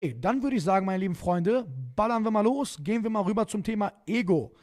[0.00, 1.66] Dann würde ich sagen, meine lieben Freunde,
[1.96, 4.54] ballern wir mal los, gehen wir mal rüber zum Thema Ego.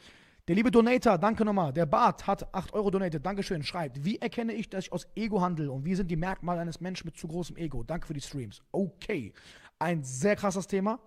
[0.48, 1.72] Der liebe Donator, danke nochmal.
[1.72, 3.26] Der Bart hat 8 Euro donated.
[3.26, 3.62] Dankeschön.
[3.64, 6.80] Schreibt, wie erkenne ich, dass ich aus Ego handle und wie sind die Merkmale eines
[6.80, 7.82] Menschen mit zu großem Ego?
[7.82, 8.62] Danke für die Streams.
[8.70, 9.34] Okay.
[9.78, 11.00] Ein sehr krasses Thema.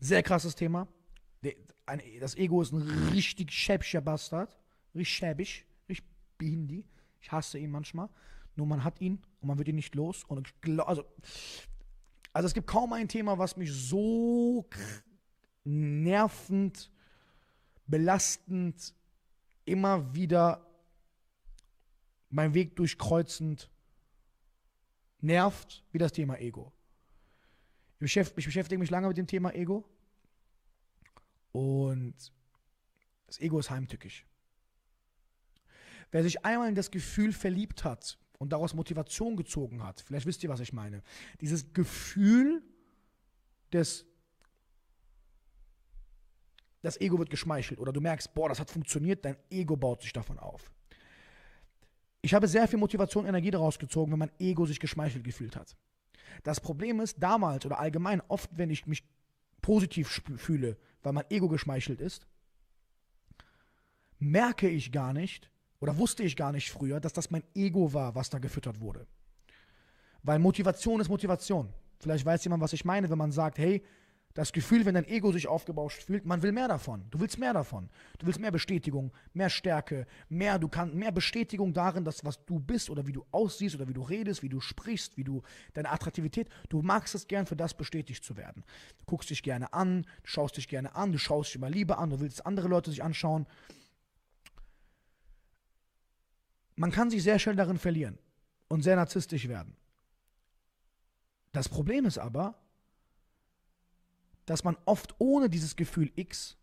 [0.00, 0.88] Sehr krasses Thema.
[2.20, 2.82] Das Ego ist ein
[3.12, 4.58] richtig schäbischer Bastard.
[4.94, 5.64] Richtig schäbisch.
[5.88, 6.06] Richtig
[6.36, 6.84] behindi.
[7.20, 8.08] Ich hasse ihn manchmal.
[8.56, 10.24] Nur man hat ihn und man wird ihn nicht los.
[10.24, 11.04] Und glaub, also,
[12.32, 14.68] also es gibt kaum ein Thema, was mich so
[15.64, 16.90] nervend,
[17.86, 18.94] belastend,
[19.64, 20.66] immer wieder
[22.30, 23.70] meinen Weg durchkreuzend
[25.20, 26.72] nervt, wie das Thema Ego.
[28.00, 29.84] Ich beschäftige mich lange mit dem Thema Ego
[31.52, 32.32] und
[33.26, 34.26] das Ego ist heimtückisch.
[36.10, 40.00] Wer sich einmal in das Gefühl verliebt hat, und daraus Motivation gezogen hat.
[40.00, 41.04] Vielleicht wisst ihr, was ich meine.
[41.40, 42.60] Dieses Gefühl
[43.72, 44.04] des
[46.82, 50.12] das Ego wird geschmeichelt oder du merkst, boah, das hat funktioniert, dein Ego baut sich
[50.12, 50.72] davon auf.
[52.20, 55.54] Ich habe sehr viel Motivation und Energie daraus gezogen, wenn mein Ego sich geschmeichelt gefühlt
[55.54, 55.76] hat.
[56.42, 59.04] Das Problem ist, damals oder allgemein, oft, wenn ich mich
[59.60, 62.26] positiv fühle, weil mein Ego geschmeichelt ist,
[64.18, 65.51] merke ich gar nicht,
[65.82, 69.04] oder wusste ich gar nicht früher, dass das mein Ego war, was da gefüttert wurde.
[70.22, 71.68] Weil Motivation ist Motivation.
[71.98, 73.82] Vielleicht weiß jemand, was ich meine, wenn man sagt, hey,
[74.34, 77.04] das Gefühl, wenn dein Ego sich aufgebauscht fühlt, man will mehr davon.
[77.10, 77.90] Du willst mehr davon.
[78.20, 82.60] Du willst mehr Bestätigung, mehr Stärke, mehr, du kannst, mehr Bestätigung darin, dass was du
[82.60, 85.42] bist oder wie du aussiehst oder wie du redest, wie du sprichst, wie du
[85.74, 86.48] deine Attraktivität.
[86.68, 88.62] Du magst es gern, für das bestätigt zu werden.
[88.98, 91.98] Du guckst dich gerne an, du schaust dich gerne an, du schaust dich immer lieber
[91.98, 93.46] an, du willst andere Leute sich anschauen.
[96.82, 98.18] Man kann sich sehr schnell darin verlieren
[98.66, 99.76] und sehr narzisstisch werden.
[101.52, 102.58] Das Problem ist aber,
[104.46, 106.56] dass man oft ohne dieses Gefühl X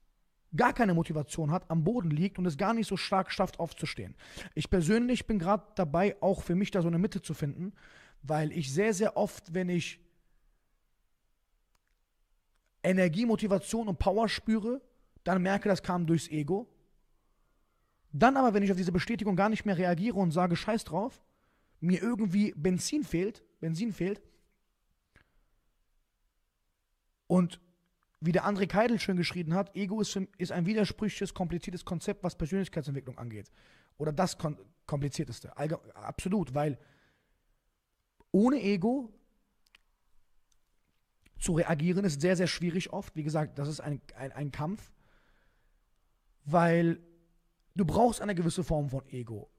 [0.54, 4.14] gar keine Motivation hat, am Boden liegt und es gar nicht so stark schafft, aufzustehen.
[4.56, 7.72] Ich persönlich bin gerade dabei, auch für mich da so eine Mitte zu finden,
[8.22, 10.02] weil ich sehr, sehr oft, wenn ich
[12.84, 14.82] Energie, Motivation und Power spüre,
[15.24, 16.68] dann merke, das kam durchs Ego
[18.12, 21.22] dann aber, wenn ich auf diese Bestätigung gar nicht mehr reagiere und sage, scheiß drauf,
[21.80, 24.22] mir irgendwie Benzin fehlt, Benzin fehlt,
[27.28, 27.62] und
[28.22, 32.36] wie der André Keidel schön geschrieben hat, Ego ist, ist ein widersprüchliches, kompliziertes Konzept, was
[32.36, 33.52] Persönlichkeitsentwicklung angeht.
[33.98, 35.56] Oder das kom komplizierteste.
[35.56, 36.80] Allge absolut, weil
[38.32, 39.14] ohne Ego
[41.40, 43.16] zu reagieren ist sehr, sehr schwierig oft.
[43.16, 44.92] Wie gesagt, das ist ein, ein, ein Kampf,
[46.46, 47.00] weil
[47.76, 49.50] du brauchst eine gewisse Form von Ego.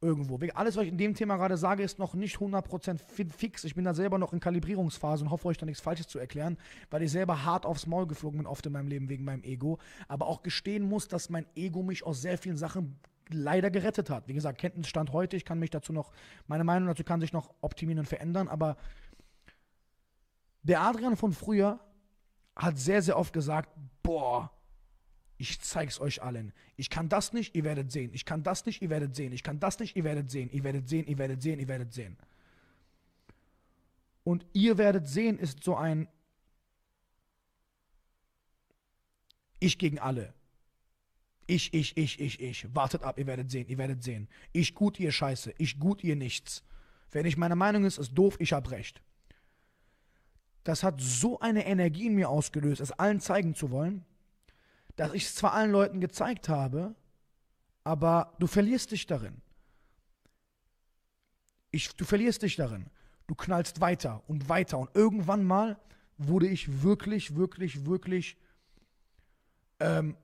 [0.00, 0.40] Irgendwo.
[0.54, 2.98] Alles, was ich in dem Thema gerade sage, ist noch nicht 100%
[3.30, 3.62] fix.
[3.62, 6.58] Ich bin da selber noch in Kalibrierungsphase und hoffe euch da nichts Falsches zu erklären,
[6.90, 9.78] weil ich selber hart aufs Maul geflogen bin, oft in meinem Leben wegen meinem Ego.
[10.08, 12.98] Aber auch gestehen muss, dass mein Ego mich aus sehr vielen Sachen
[13.28, 14.26] leider gerettet hat.
[14.26, 16.10] Wie gesagt, Kenntnisstand heute, ich kann mich dazu noch,
[16.48, 18.76] meine Meinung dazu kann sich noch optimieren und verändern, aber
[20.64, 21.78] der Adrian von früher
[22.56, 23.70] hat sehr, sehr oft gesagt,
[24.02, 24.50] boah,
[25.42, 26.52] ich zeig's euch allen.
[26.76, 28.10] Ich kann das nicht, ihr werdet sehen.
[28.14, 29.32] Ich kann das nicht, ihr werdet sehen.
[29.32, 30.48] Ich kann das nicht, ihr werdet sehen.
[30.52, 32.16] Ihr werdet sehen, ihr werdet sehen, ihr werdet sehen.
[34.22, 36.06] Und ihr werdet sehen ist so ein
[39.58, 40.32] Ich gegen alle.
[41.48, 42.72] Ich, ich, ich, ich, ich.
[42.72, 44.28] Wartet ab, ihr werdet sehen, ihr werdet sehen.
[44.52, 45.54] Ich gut, ihr Scheiße.
[45.58, 46.62] Ich gut, ihr nichts.
[47.10, 49.02] Wenn ich meine Meinung ist, ist doof, ich hab recht.
[50.62, 54.04] Das hat so eine Energie in mir ausgelöst, es allen zeigen zu wollen
[54.96, 56.94] dass ich es zwar allen Leuten gezeigt habe,
[57.84, 59.40] aber du verlierst dich darin.
[61.70, 62.86] Ich, du verlierst dich darin.
[63.26, 64.78] Du knallst weiter und weiter.
[64.78, 65.78] Und irgendwann mal
[66.18, 68.36] wurde ich wirklich, wirklich, wirklich
[69.80, 70.16] ähm,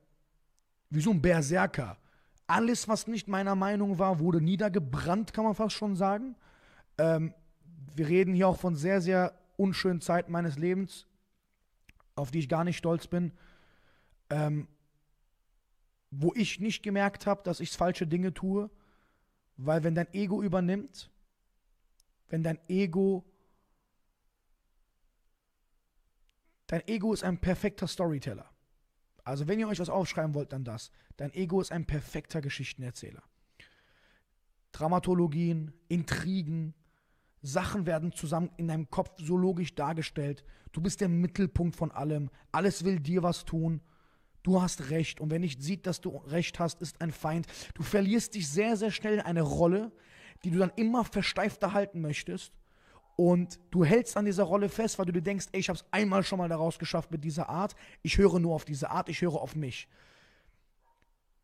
[0.89, 1.97] wie so ein Berserker.
[2.47, 6.35] Alles, was nicht meiner Meinung war, wurde niedergebrannt, kann man fast schon sagen.
[6.97, 7.33] Ähm,
[7.95, 11.05] wir reden hier auch von sehr, sehr unschönen Zeiten meines Lebens,
[12.15, 13.33] auf die ich gar nicht stolz bin
[14.29, 14.67] ähm,
[16.11, 18.69] wo ich nicht gemerkt habe, dass ich falsche Dinge tue,
[19.57, 21.11] weil wenn dein Ego übernimmt,
[22.29, 23.25] wenn dein Ego,
[26.67, 28.49] dein Ego ist ein perfekter Storyteller.
[29.23, 30.91] Also wenn ihr euch was aufschreiben wollt, dann das.
[31.17, 33.23] Dein Ego ist ein perfekter Geschichtenerzähler.
[34.71, 36.73] Dramatologien, Intrigen,
[37.41, 40.43] Sachen werden zusammen in deinem Kopf so logisch dargestellt.
[40.71, 42.29] Du bist der Mittelpunkt von allem.
[42.51, 43.81] Alles will dir was tun
[44.49, 47.45] du hast recht und wer nicht sieht, dass du recht hast, ist ein Feind.
[47.75, 49.91] Du verlierst dich sehr, sehr schnell in eine Rolle,
[50.43, 52.53] die du dann immer versteifter halten möchtest
[53.19, 55.85] Und du hältst an dieser Rolle fest, weil du dir denkst, ey, ich habe es
[55.91, 57.75] einmal schon mal daraus geschafft mit dieser Art.
[58.01, 59.89] Ich höre nur auf diese Art, ich höre auf mich.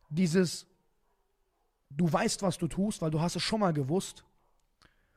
[0.08, 0.66] Dieses,
[1.90, 4.24] du weißt, was du tust, weil du hast es schon mal gewusst,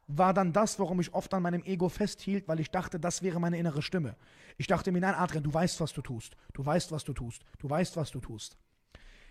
[0.09, 3.39] war dann das, warum ich oft an meinem Ego festhielt, weil ich dachte, das wäre
[3.39, 4.17] meine innere Stimme.
[4.57, 6.35] Ich dachte mir, nein, Adrian, du weißt, was du tust.
[6.55, 7.45] Du weißt, was du tust.
[7.59, 8.57] Du weißt, was du tust.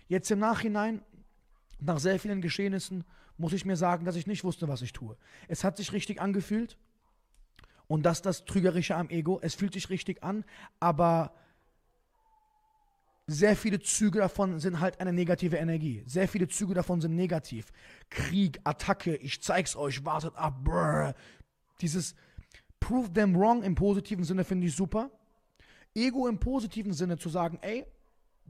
[0.06, 1.02] Jetzt im Nachhinein,
[1.80, 3.04] nach sehr vielen Geschehnissen,
[3.36, 5.16] muss ich mir sagen, dass ich nicht wusste, was ich tue.
[5.48, 6.78] Es hat sich richtig angefühlt.
[7.88, 9.40] Und das ist das Trügerische am Ego.
[9.42, 10.44] Es fühlt sich richtig an,
[10.78, 11.32] aber
[13.30, 16.02] sehr viele Züge davon sind halt eine negative Energie.
[16.06, 17.66] Sehr viele Züge davon sind negativ.
[18.08, 21.14] Krieg, Attacke, ich zeig's euch, wartet ab, brr.
[21.82, 22.14] Dieses
[22.80, 25.10] Prove them wrong im positiven Sinne finde ich super.
[25.94, 27.84] Ego im positiven Sinne zu sagen, ey,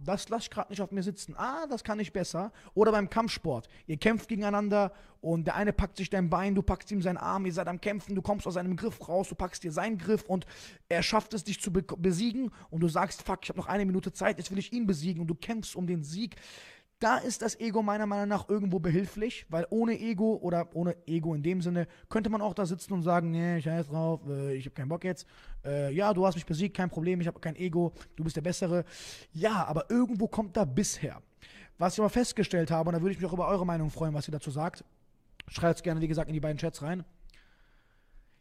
[0.04, 1.34] das lasse ich gerade nicht auf mir sitzen.
[1.36, 2.52] Ah, das kann ich besser.
[2.74, 3.68] Oder beim Kampfsport.
[3.86, 7.44] Ihr kämpft gegeneinander und der eine packt sich dein Bein, du packst ihm seinen Arm,
[7.46, 10.22] ihr seid am Kämpfen, du kommst aus seinem Griff raus, du packst dir seinen Griff
[10.24, 10.46] und
[10.88, 13.84] er schafft es, dich zu be besiegen und du sagst, fuck, ich habe noch eine
[13.84, 16.36] Minute Zeit, jetzt will ich ihn besiegen und du kämpfst um den Sieg.
[17.00, 21.32] Da ist das Ego meiner Meinung nach irgendwo behilflich, weil ohne Ego oder ohne Ego
[21.32, 24.54] in dem Sinne könnte man auch da sitzen und sagen, nee, ich heiß drauf, äh,
[24.54, 25.24] ich habe keinen Bock jetzt.
[25.64, 28.40] Äh, ja, du hast mich besiegt, kein Problem, ich habe kein Ego, du bist der
[28.40, 28.84] Bessere.
[29.32, 31.22] Ja, aber irgendwo kommt da bisher.
[31.78, 34.12] Was ich aber festgestellt habe, und da würde ich mich auch über eure Meinung freuen,
[34.12, 34.84] was ihr dazu sagt.
[35.46, 37.04] Schreibt es gerne, wie gesagt, in die beiden Chats rein.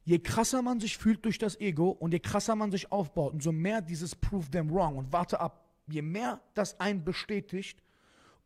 [0.03, 3.51] Je krasser man sich fühlt durch das Ego und je krasser man sich aufbaut, umso
[3.51, 7.83] mehr dieses Prove them wrong und warte ab, je mehr das einen bestätigt,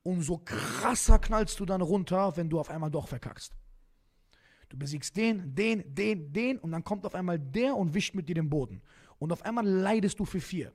[0.04, 3.54] umso krasser knallst du dann runter, wenn du auf einmal doch verkackst.
[4.70, 8.30] Du besiegst den, den, den, den und dann kommt auf einmal der und wischt mit
[8.30, 8.82] dir den Boden.
[9.20, 10.72] Und auf einmal leidest du für vier.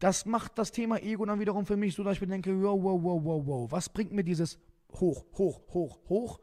[0.00, 2.78] Das macht das Thema Ego dann wiederum für mich so, dass ich mir denke, wow,
[2.82, 4.58] wow, wow, wow, wow, was bringt mir dieses
[4.94, 6.40] hoch, hoch, hoch, hoch,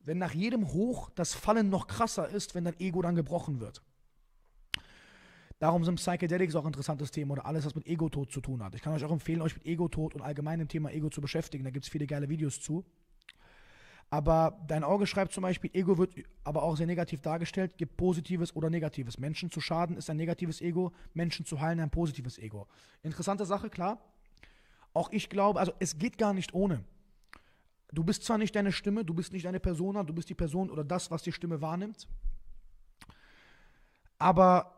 [0.00, 3.82] wenn nach jedem Hoch das Fallen noch krasser ist, wenn dein Ego dann gebrochen wird.
[5.58, 8.74] Darum sind Psychedelics auch ein interessantes Thema oder alles, was mit Ego-Tod zu tun hat.
[8.74, 11.64] Ich kann euch auch empfehlen, euch mit Ego-Tod und allgemein dem Thema Ego zu beschäftigen.
[11.64, 12.84] Da gibt es viele geile Videos zu.
[14.10, 16.14] Aber dein Auge schreibt zum Beispiel, Ego wird
[16.44, 19.18] aber auch sehr negativ dargestellt, gibt positives oder negatives.
[19.18, 22.68] Menschen zu schaden ist ein negatives Ego, Menschen zu heilen ein positives Ego.
[23.02, 23.98] Interessante Sache, klar.
[24.92, 26.84] Auch ich glaube, also es geht gar nicht ohne.
[27.92, 30.70] Du bist zwar nicht deine Stimme, du bist nicht deine Persona, du bist die Person
[30.70, 32.06] oder das, was die Stimme wahrnimmt.
[34.18, 34.75] Aber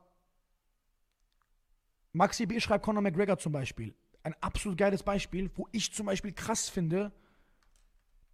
[2.18, 2.58] Maxi B.
[2.58, 3.94] schreibt Conor McGregor zum Beispiel.
[4.24, 7.12] Ein absolut geiles Beispiel, wo ich zum Beispiel krass finde,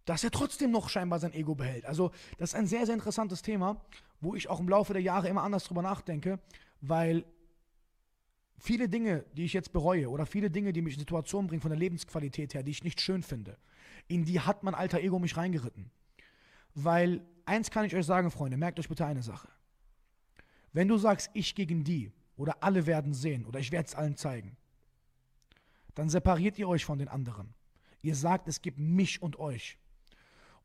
[0.05, 1.85] dass er trotzdem noch scheinbar sein Ego behält.
[1.85, 2.09] Also,
[2.39, 3.79] das ist ein sehr, sehr interessantes Thema,
[4.21, 6.39] wo ich auch im Laufe der Jahre immer anders drüber nachdenke,
[6.81, 7.25] weil
[8.57, 11.69] viele Dinge, die ich jetzt bereue oder viele Dinge, die mich in Situationen bringen von
[11.69, 13.55] der Lebensqualität her, die ich nicht schön finde,
[14.07, 15.91] in die hat mein alter Ego mich reingeritten.
[16.73, 19.47] Weil eins kann ich euch sagen, Freunde, merkt euch bitte eine Sache.
[20.73, 24.17] Wenn du sagst, ich gegen die, oder alle werden sehen oder ich werde es allen
[24.17, 24.57] zeigen,
[25.93, 27.53] dann separiert ihr euch von den anderen.
[28.01, 29.77] Ihr sagt, es gibt mich und euch.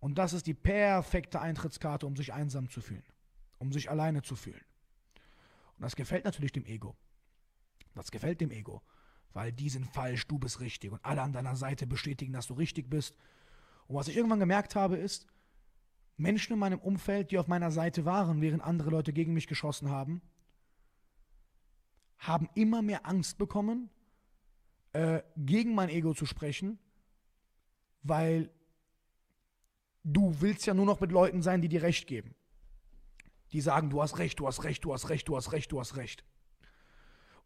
[0.00, 3.04] Und das ist die perfekte Eintrittskarte, um sich einsam zu fühlen,
[3.58, 4.64] um sich alleine zu fühlen.
[5.76, 6.96] Und das gefällt natürlich dem Ego.
[7.94, 8.82] Das gefällt dem Ego,
[9.32, 12.54] weil die sind falsch, du bist richtig und alle an deiner Seite bestätigen, dass du
[12.54, 13.14] richtig bist.
[13.86, 15.26] Und was ich irgendwann gemerkt habe, ist,
[16.16, 19.90] Menschen in meinem Umfeld, die auf meiner Seite waren, während andere Leute gegen mich geschossen
[19.90, 20.20] haben,
[22.20, 23.90] haben immer mehr Angst bekommen,
[24.92, 26.78] äh, gegen mein Ego zu sprechen,
[28.02, 28.50] weil
[30.04, 32.34] du willst ja nur noch mit Leuten sein, die dir Recht geben.
[33.52, 35.80] Die sagen, du hast Recht, du hast Recht, du hast Recht, du hast Recht, du
[35.80, 36.24] hast Recht.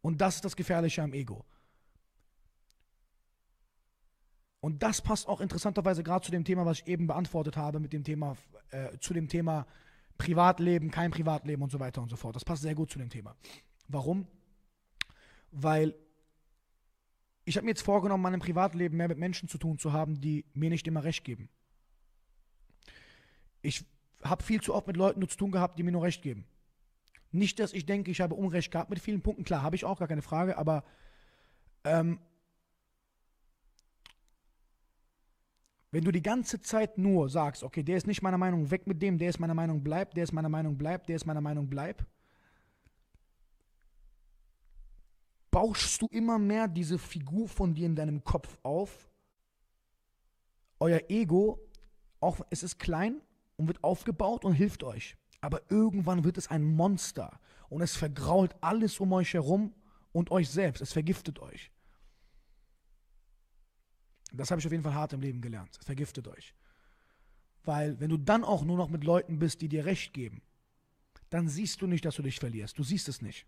[0.01, 1.45] Und das ist das Gefährliche am Ego.
[4.59, 7.93] Und das passt auch interessanterweise gerade zu dem Thema, was ich eben beantwortet habe, mit
[7.93, 8.35] dem Thema,
[8.71, 9.67] äh, zu dem Thema
[10.17, 12.35] Privatleben, kein Privatleben und so weiter und so fort.
[12.35, 13.35] Das passt sehr gut zu dem Thema.
[13.87, 14.27] Warum?
[15.55, 15.95] Weil
[17.45, 20.45] ich habe mir jetzt vorgenommen, meinem Privatleben mehr mit Menschen zu tun zu haben, die
[20.53, 21.49] mir nicht immer recht geben.
[23.61, 23.85] Ich
[24.23, 26.45] habe viel zu oft mit Leuten nur zu tun gehabt, die mir nur recht geben.
[27.31, 29.43] Nicht, dass ich denke, ich habe Unrecht gehabt mit vielen Punkten.
[29.43, 30.83] Klar, habe ich auch, gar keine Frage, aber
[31.83, 32.19] ähm,
[35.91, 39.01] wenn du die ganze Zeit nur sagst, okay, der ist nicht meiner Meinung, weg mit
[39.01, 41.69] dem, der ist meiner Meinung, bleib, der ist meiner Meinung, bleib, der ist meiner Meinung,
[41.69, 42.05] bleib,
[45.55, 49.09] bauschst du immer mehr diese Figur von dir in deinem Kopf auf.
[50.81, 51.61] Euer Ego,
[52.19, 53.21] auch es ist klein
[53.55, 55.15] und wird aufgebaut und hilft euch.
[55.39, 59.73] Aber irgendwann wird es ein Monster und es vergrault alles um euch herum
[60.11, 60.81] und euch selbst.
[60.81, 61.71] Es vergiftet euch.
[64.33, 65.77] Das habe ich auf jeden Fall hart im Leben gelernt.
[65.79, 66.53] Es vergiftet euch.
[67.63, 70.41] Weil wenn du dann auch nur noch mit Leuten bist, die dir recht geben,
[71.29, 72.77] dann siehst du nicht, dass du dich verlierst.
[72.77, 73.47] Du siehst es nicht.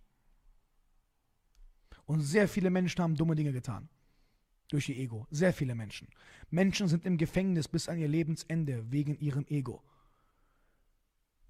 [2.07, 3.89] Und sehr viele Menschen haben dumme Dinge getan.
[4.69, 5.27] Durch ihr Ego.
[5.29, 6.07] Sehr viele Menschen.
[6.49, 9.83] Menschen sind im Gefängnis bis an ihr Lebensende wegen ihrem Ego.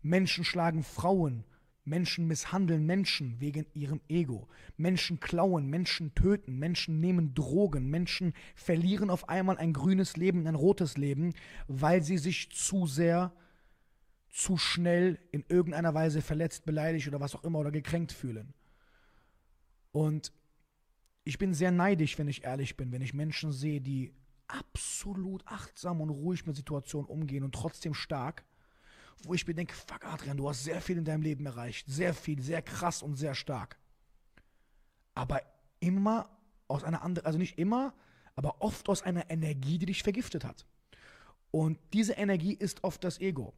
[0.02, 1.44] Menschen schlagen Frauen,
[1.84, 4.48] Menschen misshandeln Menschen wegen ihrem Ego.
[4.78, 10.56] Menschen klauen, Menschen töten, Menschen nehmen Drogen, Menschen verlieren auf einmal ein grünes Leben, ein
[10.56, 11.34] rotes Leben,
[11.68, 13.32] weil sie sich zu sehr,
[14.30, 18.54] zu schnell in irgendeiner Weise verletzt, beleidigt oder was auch immer oder gekränkt fühlen.
[19.92, 20.32] Und
[21.28, 24.14] ich bin sehr neidisch, wenn ich ehrlich bin, wenn ich Menschen sehe, die
[24.48, 28.46] absolut achtsam und ruhig mit Situationen umgehen und trotzdem stark,
[29.24, 32.14] wo ich mir denke, fuck Adrian, du hast sehr viel in deinem Leben erreicht, sehr
[32.14, 33.78] viel, sehr krass und sehr stark.
[35.16, 35.42] Aber
[35.82, 36.30] immer
[36.70, 37.94] aus einer anderen, also nicht immer,
[38.38, 40.66] aber oft aus einer Energie, die dich vergiftet hat.
[41.52, 43.54] Und diese Energie ist oft das Ego.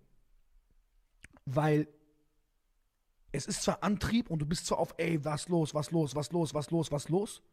[1.45, 1.87] Weil
[3.31, 6.31] es ist zwar Antrieb und du bist zwar auf, ey, was los, was los, was
[6.31, 7.43] los, was los, was los,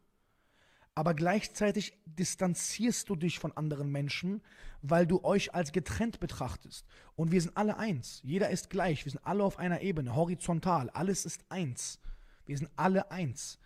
[0.97, 4.41] aber gleichzeitig distanzierst du dich von anderen Menschen,
[4.81, 6.87] weil du euch als getrennt betrachtest.
[7.15, 8.19] Und wir sind alle eins.
[8.23, 9.05] Jeder ist gleich.
[9.05, 10.89] Wir sind alle auf einer Ebene, horizontal.
[10.89, 11.99] Alles ist eins.
[12.47, 13.59] Wir sind alle eins.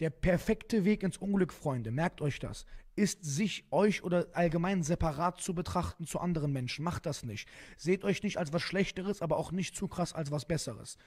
[0.00, 5.40] Der perfekte Weg ins Unglück, Freunde, merkt euch das, ist sich, euch oder allgemein separat
[5.40, 6.84] zu betrachten zu anderen Menschen.
[6.84, 7.48] Macht das nicht.
[7.76, 10.98] Seht euch nicht als was Schlechteres, aber auch nicht zu krass als was Besseres.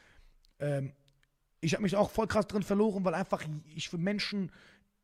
[0.60, 0.94] Ähm,
[1.60, 3.44] ich habe mich auch voll krass drin verloren, weil einfach
[3.76, 4.54] ich für Menschen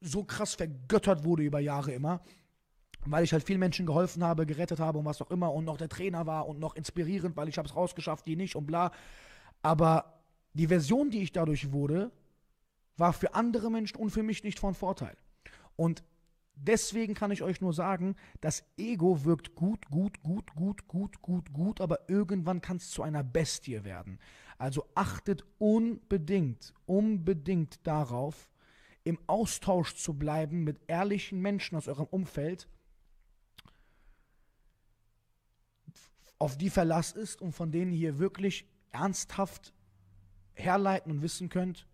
[0.06, 2.22] so krass vergöttert wurde über Jahre immer,
[3.06, 5.78] weil ich halt vielen Menschen geholfen habe, gerettet habe und was auch immer und noch
[5.78, 8.92] der Trainer war und noch inspirierend, weil ich habe es rausgeschafft, die nicht und bla.
[9.62, 10.22] Aber
[10.54, 12.12] die Version, die ich dadurch wurde,
[12.98, 15.18] war für andere Menschen und für mich nicht von Vorteil.
[15.76, 16.04] Und
[16.56, 21.54] deswegen kann ich euch nur sagen, das Ego wirkt gut, gut, gut, gut, gut, gut,
[21.54, 24.20] gut, aber irgendwann kann es zu einer Bestie werden.
[24.58, 28.50] Also achtet unbedingt, unbedingt darauf,
[29.06, 32.68] im Austausch zu bleiben mit ehrlichen Menschen aus eurem Umfeld,
[36.40, 39.74] auf die Verlass ist und von denen ihr wirklich ernsthaft
[40.54, 41.88] herleiten und wissen könnt,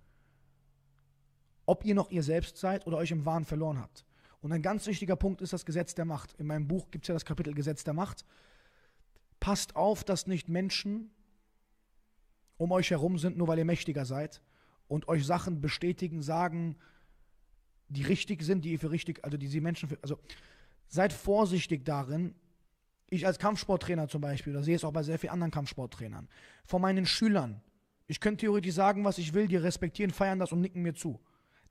[1.66, 4.06] ob ihr noch ihr selbst seid oder euch im Wahn verloren habt.
[4.40, 6.34] Und ein ganz wichtiger Punkt ist das Gesetz der Macht.
[6.40, 8.26] In meinem Buch gibt es ja das Kapitel Gesetz der Macht.
[9.40, 11.12] Passt auf, dass nicht Menschen
[12.58, 14.42] um euch herum sind, nur weil ihr mächtiger seid
[14.88, 16.78] und euch Sachen bestätigen, sagen,
[17.92, 20.18] die richtig sind, die ihr für richtig, also die sie Menschen für, also
[20.88, 22.36] seid vorsichtig darin.
[23.10, 26.30] Ich als Kampfsporttrainer zum Beispiel, da sehe ich es auch bei sehr vielen anderen Kampfsporttrainern,
[26.64, 27.62] von meinen Schülern.
[28.08, 31.20] Ich könnte theoretisch sagen, was ich will, die respektieren, feiern das und nicken mir zu.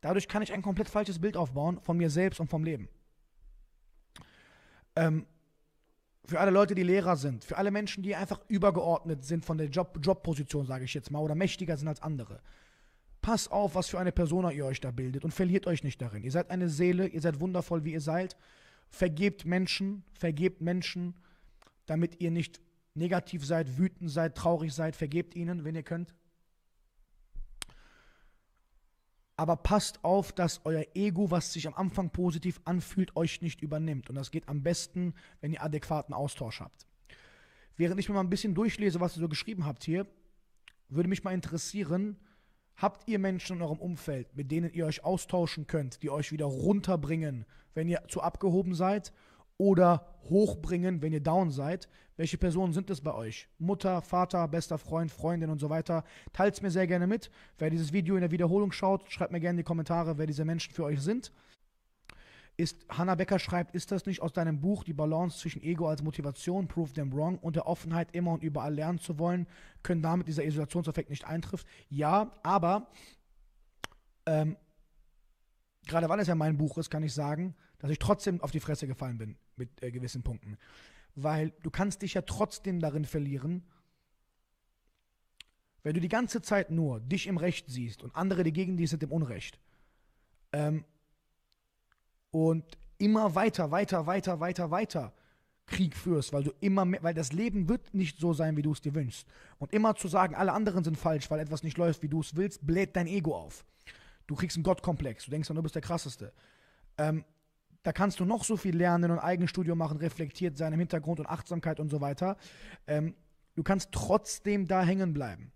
[0.00, 2.89] Dadurch kann ich ein komplett falsches Bild aufbauen von mir selbst und vom Leben.
[4.97, 5.27] Ähm,
[6.25, 9.69] für alle Leute, die Lehrer sind, für alle Menschen, die einfach übergeordnet sind von der
[9.69, 12.41] Job, Jobposition, sage ich jetzt mal, oder mächtiger sind als andere.
[13.23, 16.23] Pass auf, was für eine Persona ihr euch da bildet und verliert euch nicht darin.
[16.23, 18.37] Ihr seid eine Seele, ihr seid wundervoll, wie ihr seid.
[18.89, 21.15] Vergebt Menschen, vergebt Menschen,
[21.87, 22.61] damit ihr nicht
[22.95, 24.97] negativ seid, wütend seid, traurig seid.
[24.97, 26.15] Vergebt ihnen, wenn ihr könnt.
[29.37, 34.11] Aber passt auf, dass euer Ego, was sich am Anfang positiv anfühlt, euch nicht übernimmt.
[34.11, 36.87] Und das geht am besten, wenn ihr adäquaten Austausch habt.
[37.77, 40.07] Während ich mir mal ein bisschen durchlese, was ihr so geschrieben habt hier,
[40.91, 42.19] würde mich mal interessieren,
[42.77, 46.47] Habt ihr Menschen in eurem Umfeld, mit denen ihr euch austauschen könnt, die euch wieder
[46.47, 49.12] runterbringen, wenn ihr zu abgehoben seid
[49.59, 51.89] oder hochbringen, wenn ihr down seid?
[52.17, 53.49] Welche Personen sind es bei euch?
[53.59, 56.05] Mutter, Vater, bester Freund, Freundin und so weiter?
[56.33, 57.31] Teilt es mir sehr gerne mit.
[57.59, 60.45] Wer dieses Video in der Wiederholung schaut, schreibt mir gerne in die Kommentare, wer diese
[60.45, 61.33] Menschen für euch sind.
[62.61, 66.02] Ist, Hannah Becker schreibt, ist das nicht aus deinem Buch die Balance zwischen Ego als
[66.02, 69.47] Motivation, Prove Them Wrong und der Offenheit, immer und überall lernen zu wollen,
[69.83, 71.67] können damit dieser Isolationseffekt nicht eintreffen?
[71.88, 72.90] Ja, aber
[74.26, 74.59] ähm,
[75.87, 78.61] gerade weil es ja mein Buch ist, kann ich sagen, dass ich trotzdem auf die
[78.61, 80.59] Fresse gefallen bin mit äh, gewissen Punkten.
[81.14, 83.64] Weil du kannst dich ja trotzdem darin verlieren,
[85.83, 88.90] wenn du die ganze Zeit nur dich im Recht siehst und andere, die gegen dich
[88.90, 89.59] sind, im Unrecht.
[90.52, 90.85] Ähm,
[92.30, 92.64] und
[92.99, 95.12] immer weiter, weiter, weiter, weiter, weiter
[95.66, 98.72] Krieg führst, weil du immer mehr, weil das Leben wird nicht so sein, wie du
[98.72, 99.26] es dir wünschst.
[99.58, 102.37] Und immer zu sagen, alle anderen sind falsch, weil etwas nicht läuft, wie du es
[102.37, 103.64] willst, bläht dein Ego auf.
[104.26, 106.32] Du kriegst einen Gottkomplex, du denkst dann, du bist der Krasseste.
[106.99, 107.25] Ähm,
[107.82, 111.26] da kannst du noch so viel lernen und Eigenstudium machen, reflektiert sein im Hintergrund und
[111.26, 112.37] Achtsamkeit und so weiter.
[112.87, 113.14] Ähm,
[113.54, 115.52] du kannst trotzdem da hängen bleiben.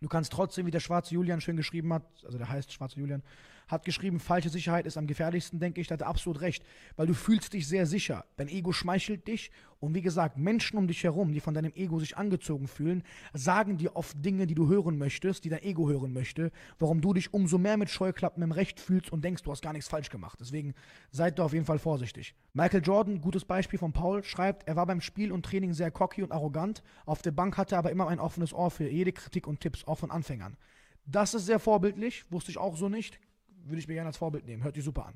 [0.00, 3.22] Du kannst trotzdem, wie der schwarze Julian schön geschrieben hat, also der heißt schwarze Julian,
[3.66, 6.64] hat geschrieben, falsche Sicherheit ist am gefährlichsten, denke ich, da hat er absolut recht.
[6.96, 8.24] Weil du fühlst dich sehr sicher.
[8.36, 9.50] Dein Ego schmeichelt dich.
[9.78, 13.02] Und wie gesagt, Menschen um dich herum, die von deinem Ego sich angezogen fühlen,
[13.34, 17.12] sagen dir oft Dinge, die du hören möchtest, die dein Ego hören möchte, warum du
[17.12, 20.08] dich umso mehr mit Scheuklappen im Recht fühlst und denkst, du hast gar nichts falsch
[20.08, 20.38] gemacht.
[20.40, 20.74] Deswegen
[21.10, 22.34] seid da auf jeden Fall vorsichtig.
[22.54, 26.22] Michael Jordan, gutes Beispiel von Paul, schreibt, er war beim Spiel und Training sehr cocky
[26.22, 26.82] und arrogant.
[27.04, 29.84] Auf der Bank hatte er aber immer ein offenes Ohr für jede Kritik und Tipps,
[29.84, 30.56] auch von Anfängern.
[31.04, 33.20] Das ist sehr vorbildlich, wusste ich auch so nicht.
[33.66, 34.62] Würde ich mir gerne als Vorbild nehmen.
[34.62, 35.14] Hört sich super an.